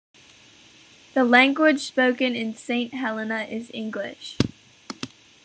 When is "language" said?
1.23-1.81